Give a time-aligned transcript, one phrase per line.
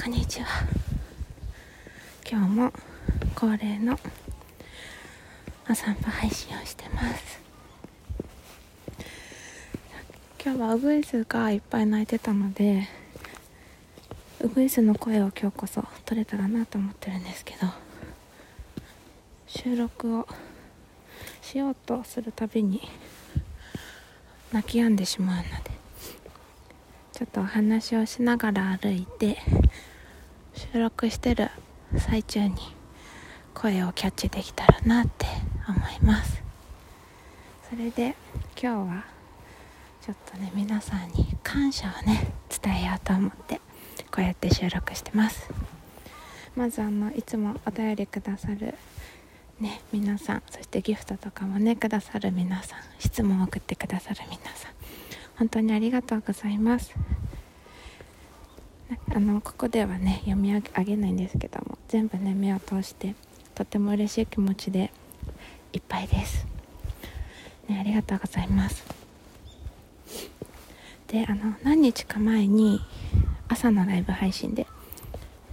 [0.00, 0.46] こんにちは。
[2.28, 2.72] 今日も
[3.34, 3.98] 恒例の
[5.70, 7.40] お散歩配信をしてます。
[10.44, 12.88] 今日はウグイスがいっぱい鳴いてたので
[14.40, 17.68] ウグイスの声を今日こそ取れたらなと思ってるんですけど
[19.46, 20.26] 収録を
[21.40, 22.80] しようとするたびに
[24.52, 25.48] 泣き止んでしまうので
[27.12, 29.38] ちょっとお話をしながら歩いて
[30.70, 31.50] 収録してる
[31.98, 32.54] 最中に
[33.52, 35.26] 声をキャッチできたらなって
[35.68, 36.40] 思います。
[37.68, 38.14] それで
[38.60, 39.04] 今日は
[40.00, 43.56] ちょっとね皆さんに感謝をね伝えようと思って
[44.12, 45.50] こうやって収録してます。
[46.54, 48.74] まずあのいつもお便りくださる
[49.58, 54.72] ね皆さんそしてギフトとかもねくださる皆さん質問を送ってくださる皆さん
[55.38, 56.94] 本当にありがとうございます。
[59.14, 63.14] あのここではね読み上げないんですけども全部ね目を通して
[63.54, 64.92] とても嬉しい気持ちで
[65.72, 66.46] いっぱいです、
[67.68, 68.84] ね、ありがとうございます。
[71.08, 72.80] であの何日か前に
[73.48, 74.66] 朝のライブ配信で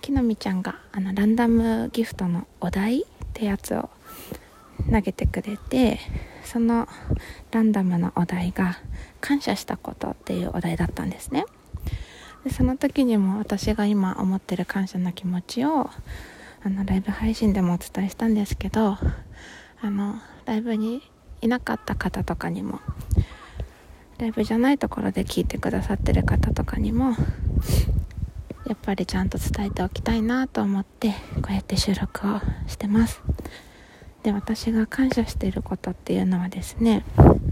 [0.00, 3.88] きのみちゃんがあのランダムギフトのお題ってやつを
[4.90, 6.00] 投げてくれて
[6.44, 6.88] その
[7.52, 8.78] ランダムのお題が
[9.20, 11.44] 「感謝したこと」っていうお題だったんですね。
[12.44, 15.90] でその時にも私が今思ってる感謝の気持ちを
[16.62, 18.98] あのライブ配信でもお伝えしたんですけど
[19.80, 21.02] あのライブに
[21.40, 22.80] いなかった方とかにも
[24.18, 27.16] ライブじゃないところで聞いてくださってる方とかにも
[28.66, 31.10] やっぱりちゃんと伝えておきたいなと思って
[31.42, 33.20] こうやって収録をしてます。
[34.22, 37.04] で私が感謝していることっていうのはですね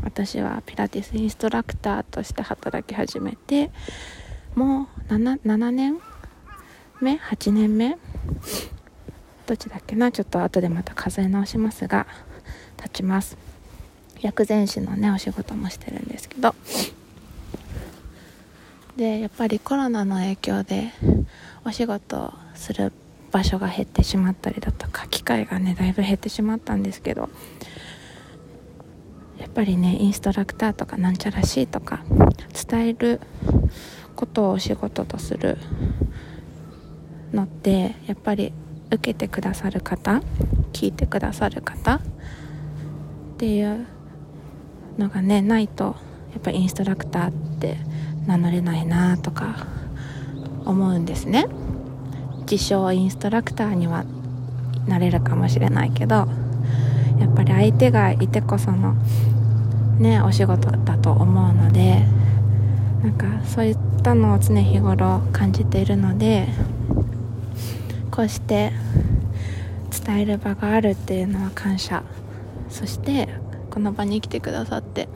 [0.02, 3.70] 私はピラティスインストラクターとして働き始めて
[4.54, 5.98] もう 7, 7年
[7.00, 7.96] 目？8年目？
[9.46, 10.12] どっちだっけな？
[10.12, 12.06] ちょっと後でまた数え直しますが
[12.76, 13.36] 立ちます。
[14.20, 16.54] 薬膳師のねお仕事もしてるんですけど。
[18.96, 20.92] でやっぱりコロナの影響で
[21.64, 22.92] お仕事する
[23.30, 27.30] 場所が減ってしまったりだとか機会がねだいぶ減ってしまったんですけど
[29.38, 32.04] やっぱりねインストラクターとかなんちゃらしいとか
[32.68, 33.20] 伝える
[34.22, 35.58] ことを仕事とする
[37.32, 38.52] のってやっぱり
[38.86, 40.22] 受けてくださる方
[40.72, 42.00] 聞いてくださる方っ
[43.36, 43.84] ていう
[44.96, 45.96] のがねないと
[46.30, 47.78] やっぱインストラクターって
[48.28, 49.66] 名乗れないなとか
[50.64, 51.48] 思うんですね。
[52.48, 54.04] 自称インストラクターには
[54.86, 56.14] なれるかもしれないけど
[57.18, 58.94] やっぱり相手がいてこその
[59.98, 62.21] ねお仕事だと思うので
[63.02, 66.48] なんかそういったのを常日頃感じているので
[68.10, 68.72] こうして
[70.04, 72.02] 伝える場があるっていうのは感謝。
[72.68, 73.28] そして
[73.70, 75.08] この場に来てくださって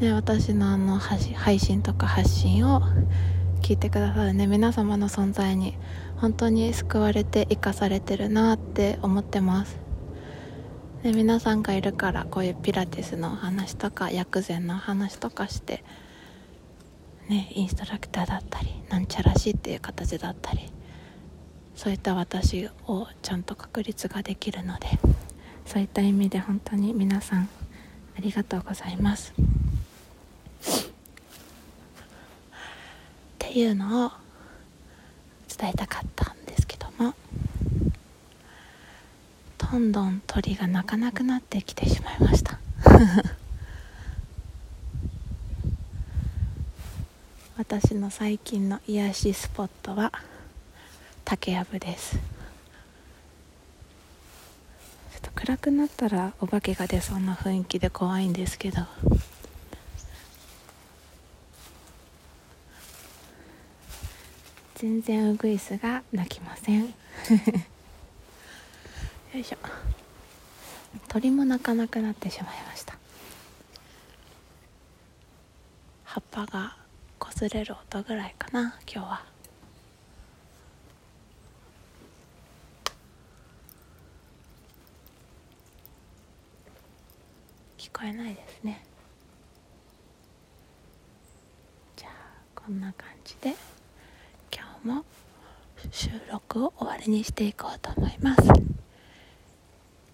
[0.00, 2.82] ね、私のあの配信とか発信を
[3.62, 5.74] 聞いてくださるね皆様の存在に
[6.18, 9.78] 本当に救われて生かされてるなって思ってます、
[11.02, 15.82] ね、皆さんがいるからこういうピラティスのお話とか薬膳の話とかして
[17.28, 20.70] ねインストラクターだったりなんちゃらしいっていう形だったり
[21.74, 24.86] そういった私をちゃんと確立ができるので
[25.66, 27.48] そういった意味で本当に皆さん
[28.16, 29.34] ありがとうございます。
[29.34, 29.34] っ
[33.38, 34.12] ていうのを
[35.56, 37.14] 伝えたかったんですけども
[39.58, 42.58] どんどん鳥が鳴かなくなってきてしまいました
[47.58, 50.12] 私の最近の癒しスポットは
[51.24, 52.16] 竹やぶです。
[52.16, 52.18] ちょ
[55.16, 58.82] っと暗くなったらお化けが出そうな雰囲気で怖いんですけど。
[64.74, 66.84] 全然ウグイスが鳴きません。
[66.84, 66.92] よ
[69.32, 69.56] いしょ。
[71.08, 72.98] 鳥も鳴かなくなってしまいました。
[76.04, 76.85] 葉っぱが
[77.36, 79.22] 擦れる音ぐらいかな今日は。
[87.76, 88.82] 聞こえないですね。
[91.94, 92.12] じゃあ
[92.54, 93.54] こんな感じで
[94.50, 95.04] 今日も
[95.90, 98.44] 収録を終わりにしていこうと思います。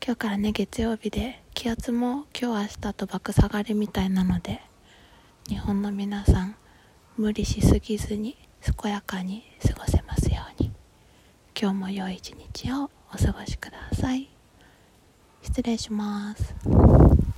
[0.04, 4.60] 今日からね月曜日で気圧も今日明日と爆下がりみたいなので
[5.48, 6.56] 日本の皆さん
[7.18, 8.36] 無理しすぎずに
[8.82, 10.72] 健やかに過ごせますように。
[11.60, 14.30] 今日も良い一日をお過ごしください。
[15.42, 16.54] 失礼します。